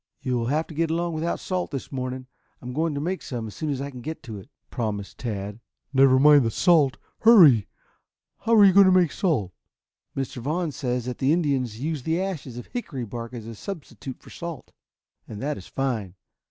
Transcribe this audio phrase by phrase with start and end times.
[0.19, 2.25] "You will have to get along without salt this morning.
[2.59, 5.59] I'm going to make some as soon as I can get to it," promised Tad.
[5.93, 6.97] "Never mind the salt.
[7.19, 7.67] Hurry!
[8.39, 9.53] How are you going to make salt?"
[10.17, 10.37] "Mr.
[10.41, 14.31] Vaughn says that the Indians use the ashes of hickory bark as a substitute for
[14.31, 14.71] salt,
[15.27, 16.15] and that it is fine.